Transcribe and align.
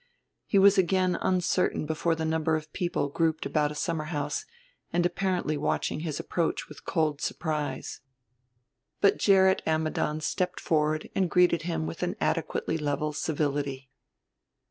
He 0.47 0.57
was 0.57 0.79
again 0.79 1.15
uncertain 1.21 1.85
before 1.85 2.15
the 2.15 2.25
number 2.25 2.55
of 2.55 2.73
people 2.73 3.07
grouped 3.07 3.45
about 3.45 3.71
a 3.71 3.75
summerhouse 3.75 4.45
and 4.91 5.05
apparently 5.05 5.57
watching 5.57 5.99
his 5.99 6.19
approach 6.19 6.67
with 6.67 6.85
cold 6.85 7.21
surprise. 7.21 8.01
But 8.99 9.19
Gerrit 9.19 9.61
Ammidon 9.67 10.19
stepped 10.21 10.59
forward 10.59 11.11
and 11.13 11.29
greeted 11.29 11.61
him 11.69 11.85
with 11.85 12.01
an 12.01 12.15
adequately 12.19 12.79
level 12.79 13.13
civility. 13.13 13.91